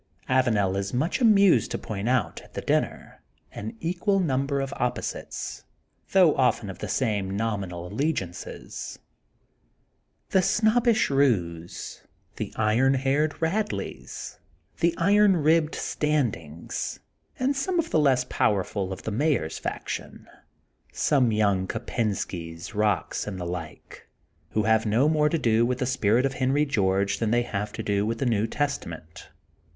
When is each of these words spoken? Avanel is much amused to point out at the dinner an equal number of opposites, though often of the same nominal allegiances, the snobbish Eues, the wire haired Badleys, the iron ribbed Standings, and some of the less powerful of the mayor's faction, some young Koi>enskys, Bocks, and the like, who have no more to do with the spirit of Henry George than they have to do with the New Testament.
Avanel 0.27 0.75
is 0.77 0.95
much 0.95 1.21
amused 1.21 1.69
to 1.69 1.77
point 1.77 2.09
out 2.09 2.41
at 2.41 2.55
the 2.55 2.61
dinner 2.61 3.21
an 3.51 3.77
equal 3.79 4.19
number 4.19 4.59
of 4.59 4.73
opposites, 4.77 5.63
though 6.11 6.35
often 6.37 6.71
of 6.71 6.79
the 6.79 6.87
same 6.87 7.29
nominal 7.37 7.85
allegiances, 7.85 8.97
the 10.31 10.41
snobbish 10.41 11.09
Eues, 11.11 12.01
the 12.37 12.51
wire 12.57 12.89
haired 12.97 13.35
Badleys, 13.39 14.39
the 14.79 14.95
iron 14.97 15.37
ribbed 15.37 15.75
Standings, 15.75 16.99
and 17.37 17.55
some 17.55 17.77
of 17.77 17.91
the 17.91 17.99
less 17.99 18.23
powerful 18.23 18.91
of 18.91 19.03
the 19.03 19.11
mayor's 19.11 19.59
faction, 19.59 20.25
some 20.91 21.31
young 21.31 21.67
Koi>enskys, 21.67 22.73
Bocks, 22.75 23.27
and 23.27 23.39
the 23.39 23.45
like, 23.45 24.07
who 24.53 24.63
have 24.63 24.87
no 24.87 25.07
more 25.07 25.29
to 25.29 25.37
do 25.37 25.63
with 25.63 25.77
the 25.77 25.85
spirit 25.85 26.25
of 26.25 26.33
Henry 26.33 26.65
George 26.65 27.19
than 27.19 27.29
they 27.29 27.43
have 27.43 27.71
to 27.73 27.83
do 27.83 28.03
with 28.03 28.17
the 28.17 28.25
New 28.25 28.47
Testament. 28.47 29.29